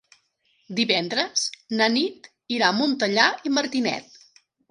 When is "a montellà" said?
2.73-3.27